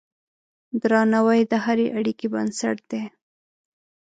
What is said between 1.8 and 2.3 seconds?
اړیکې